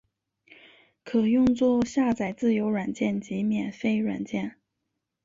[1.03, 4.55] 可用作下载自由软件及免费软件。